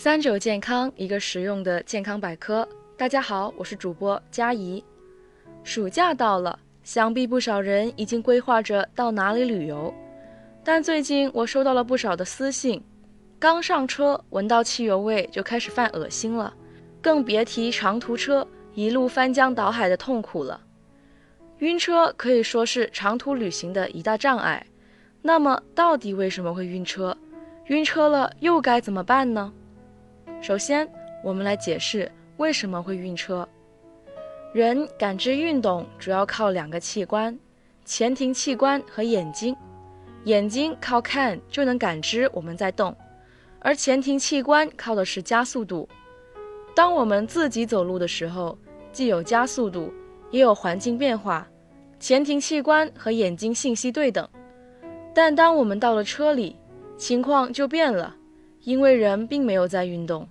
[0.00, 2.66] 三九健康，一个实用的健康百科。
[2.96, 4.82] 大家好，我是主播佳怡。
[5.64, 9.92] 暑假到了，想必不少人已经规划着到哪里旅游。
[10.62, 12.80] 但最近我收到了不少的私信，
[13.40, 16.54] 刚上车闻到汽油味就开始犯恶心了，
[17.02, 20.60] 更别提长途车一路翻江倒海的痛苦了。
[21.58, 24.64] 晕车可以说是长途旅行的一大障碍。
[25.22, 27.18] 那么，到底为什么会晕车？
[27.66, 29.52] 晕车了又该怎么办呢？
[30.40, 30.88] 首先，
[31.22, 33.46] 我们来解释为什么会晕车。
[34.52, 37.36] 人感知运动主要靠两个器官：
[37.84, 39.54] 前庭器官和眼睛。
[40.24, 42.94] 眼睛靠看就能感知我们在动，
[43.60, 45.88] 而前庭器官靠的是加速度。
[46.74, 48.56] 当我们自己走路的时候，
[48.92, 49.92] 既有加速度，
[50.30, 51.46] 也有环境变化，
[51.98, 54.28] 前庭器官和眼睛信息对等。
[55.14, 56.56] 但当我们到了车里，
[56.96, 58.14] 情况就变了。
[58.68, 60.28] 因为人并没有在运动，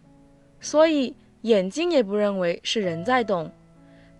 [0.59, 3.51] 所以眼睛也不认为是人在动，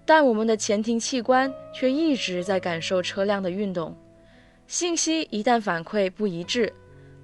[0.07, 3.95] 但我们的前庭器官却一直在感受车辆的运动。
[4.65, 6.73] 信息一旦反馈不一致，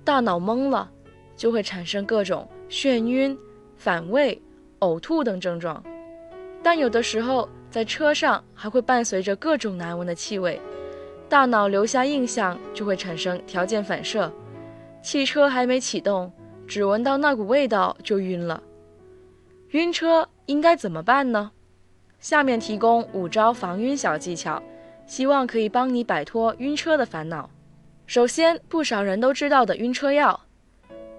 [0.03, 0.87] 大脑懵了，
[1.35, 3.35] 就会产生各种眩晕、
[3.75, 4.39] 反胃、
[4.81, 5.83] 呕吐等症状。
[6.61, 10.61] 但有的时候在车上还会伴随着各种难闻的气味，
[11.27, 14.31] 大脑留下印象就会产生条件反射。
[15.01, 16.31] 汽车还没启动。
[16.67, 18.63] 只闻到那股味道就晕了，
[19.71, 21.51] 晕车应该怎么办呢？
[22.19, 24.61] 下面提供五招防晕小技巧，
[25.05, 27.49] 希望可以帮你摆脱晕车的烦恼。
[28.07, 30.39] 首先，不少人都知道的晕车药，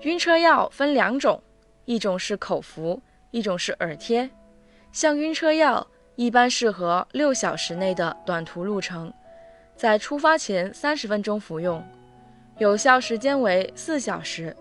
[0.02, 1.42] 晕车药分两种，
[1.84, 4.28] 一种是口服，一种是耳贴。
[4.92, 5.86] 像晕车药
[6.16, 9.12] 一般适合六小时内的短途路程，
[9.76, 11.84] 在出发前三十分钟服用，
[12.58, 14.56] 有效时间为四小时。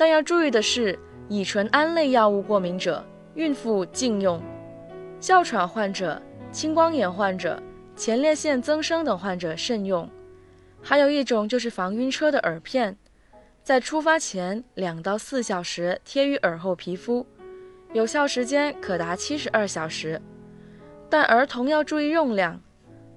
[0.00, 0.98] 但要注意的是，
[1.28, 4.40] 乙醇胺类药物过敏者、孕妇禁用；
[5.20, 6.18] 哮喘患者、
[6.50, 7.62] 青光眼患者、
[7.94, 10.08] 前列腺增生等患者慎用。
[10.80, 12.96] 还有一种就是防晕车的耳片，
[13.62, 17.26] 在出发前两到四小时贴于耳后皮肤，
[17.92, 20.18] 有效时间可达七十二小时。
[21.10, 22.58] 但儿童要注意用量，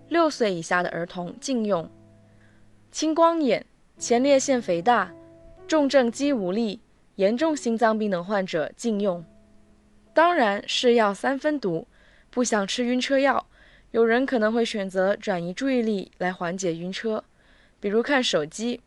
[0.10, 1.90] 六岁以下的儿童禁用。
[2.92, 3.66] 青光眼、
[3.98, 5.10] 前列腺肥大。
[5.68, 6.82] 重症肌无力、
[7.16, 9.24] 严重心脏病等患者禁用。
[10.14, 11.88] 当然，是药三分毒，
[12.30, 13.48] 不想吃晕车药，
[13.92, 17.24] 有人可能会选择转移注意力来缓解晕车，
[17.80, 18.82] 比如看手机。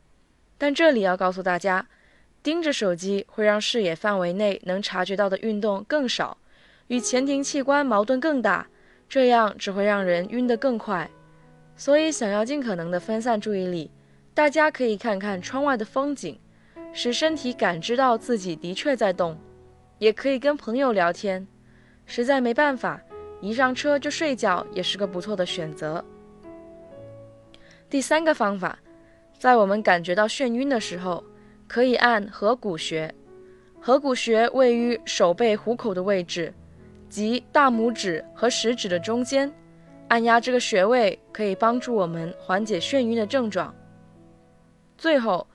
[0.59, 1.89] 但这里要告诉大家，
[2.43, 6.39] 盯着手机会让视野范围内能察觉到的运动更少，
[6.87, 8.69] 与前庭器官矛盾更大，
[9.09, 11.11] 这样只会让人晕得更快。
[11.77, 13.91] 所以，想要尽可能的分散注意力，
[14.33, 16.39] 大家可以看看窗外的风景。
[16.97, 19.37] 使身体感知到自己的确在动，
[19.99, 21.47] 也可以跟朋友聊天。
[22.07, 22.99] 实在没办法，
[23.43, 26.03] 一上车就睡觉也是个不错的选择。
[27.91, 28.79] 第三个方法，
[29.39, 31.23] 在我们感觉到眩晕的时候，
[31.69, 33.15] 可以按合谷穴。
[33.79, 36.51] 合谷穴位于手背虎口的位置，
[37.11, 39.53] 即大拇指和食指的中间。
[40.09, 43.75] 按压这个穴位可以帮助我们缓解眩晕的症状。
[44.97, 45.47] 最后。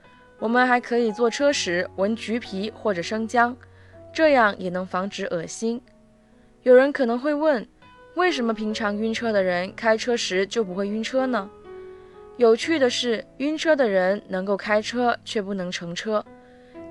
[0.42, 3.56] 我们还可以坐车时闻橘皮或者生姜，
[4.12, 5.80] 这样也能防止恶心。
[6.64, 7.64] 有人可能会问，
[8.16, 11.48] 为什么平常晕车的人开车时就不会晕车呢？
[12.38, 16.24] 有趣的是，晕车的人能够开车却不能乘车，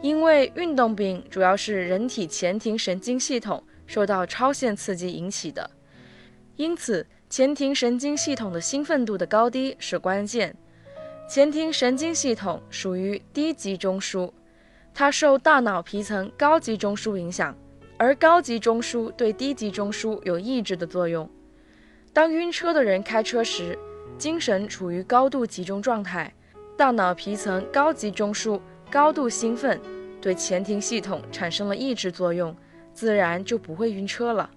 [0.01, 5.69] 因为运动病主要是人体前庭神经系统受到超限刺激引起的，
[6.55, 10.55] 因此前庭神经系统的兴奋度的高低是关键。
[11.31, 14.29] 前庭神经系统属于低级中枢，
[14.93, 17.55] 它受大脑皮层高级中枢影响，
[17.97, 21.29] 而高级中枢对低级中枢有抑制的作用。
[22.11, 23.79] 当晕车的人开车时，
[24.17, 26.33] 精神处于高度集中状态，
[26.75, 28.59] 大脑皮层高级中枢
[28.91, 29.79] 高度兴奋，
[30.19, 32.53] 对前庭系统产生了抑制作用，
[32.93, 34.49] 自然就不会晕车了。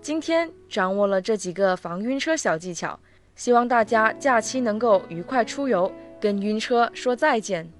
[0.00, 2.98] 今天掌握了这几个防晕车小技巧。
[3.34, 5.90] 希望大家假期能够愉快出游，
[6.20, 7.70] 跟晕车说再见。